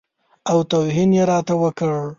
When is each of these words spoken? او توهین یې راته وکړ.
او 0.49 0.57
توهین 0.71 1.09
یې 1.17 1.23
راته 1.31 1.53
وکړ. 1.61 1.93